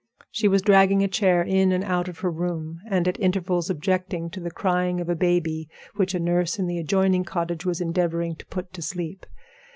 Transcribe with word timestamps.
She 0.31 0.47
was 0.47 0.63
dragging 0.63 1.03
a 1.03 1.07
chair 1.07 1.43
in 1.43 1.71
and 1.71 1.83
out 1.83 2.07
of 2.07 2.17
her 2.21 2.31
room, 2.31 2.79
and 2.89 3.07
at 3.07 3.19
intervals 3.19 3.69
objecting 3.69 4.31
to 4.31 4.39
the 4.39 4.49
crying 4.49 4.99
of 4.99 5.09
a 5.09 5.15
baby, 5.15 5.69
which 5.93 6.15
a 6.15 6.19
nurse 6.19 6.57
in 6.57 6.65
the 6.65 6.79
adjoining 6.79 7.23
cottage 7.23 7.67
was 7.67 7.81
endeavoring 7.81 8.35
to 8.37 8.45
put 8.47 8.73
to 8.73 8.81
sleep. 8.81 9.27